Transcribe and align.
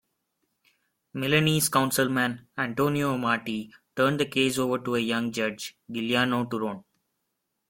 Milanese 1.13 1.69
Councilman 1.69 2.47
Antonio 2.57 3.13
Amati 3.13 3.71
turned 3.95 4.19
the 4.19 4.25
case 4.25 4.57
over 4.57 4.79
to 4.79 4.95
a 4.95 4.99
young 4.99 5.31
judge, 5.31 5.77
Giuliano 5.91 6.45
Turone. 6.45 6.83